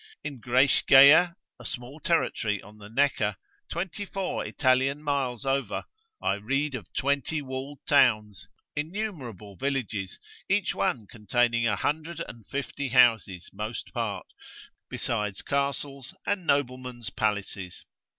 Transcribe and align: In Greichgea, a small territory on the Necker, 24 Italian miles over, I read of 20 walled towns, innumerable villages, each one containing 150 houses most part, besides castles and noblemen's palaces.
In 0.23 0.41
Greichgea, 0.41 1.35
a 1.59 1.63
small 1.63 1.99
territory 1.99 2.59
on 2.59 2.79
the 2.79 2.89
Necker, 2.89 3.35
24 3.69 4.47
Italian 4.47 5.03
miles 5.03 5.45
over, 5.45 5.85
I 6.19 6.33
read 6.37 6.73
of 6.73 6.91
20 6.93 7.39
walled 7.43 7.81
towns, 7.87 8.47
innumerable 8.75 9.55
villages, 9.57 10.17
each 10.49 10.73
one 10.73 11.05
containing 11.05 11.65
150 11.65 12.87
houses 12.87 13.51
most 13.53 13.93
part, 13.93 14.25
besides 14.89 15.43
castles 15.43 16.15
and 16.25 16.47
noblemen's 16.47 17.11
palaces. 17.11 17.85